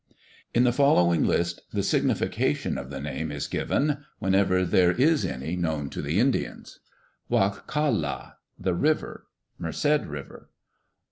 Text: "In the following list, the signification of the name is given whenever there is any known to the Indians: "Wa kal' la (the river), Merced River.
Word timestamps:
"In 0.55 0.63
the 0.63 0.73
following 0.73 1.23
list, 1.25 1.61
the 1.71 1.83
signification 1.83 2.79
of 2.79 2.89
the 2.89 2.99
name 2.99 3.31
is 3.31 3.45
given 3.45 4.03
whenever 4.17 4.65
there 4.65 4.93
is 4.93 5.23
any 5.23 5.55
known 5.55 5.91
to 5.91 6.01
the 6.01 6.19
Indians: 6.19 6.79
"Wa 7.29 7.51
kal' 7.67 7.91
la 7.91 8.31
(the 8.57 8.73
river), 8.73 9.27
Merced 9.59 10.07
River. 10.07 10.49